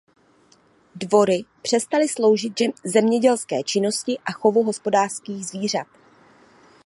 [0.95, 2.53] Dvory přestaly sloužit
[2.85, 5.87] zemědělské činnosti a chovu hospodářských zvířat.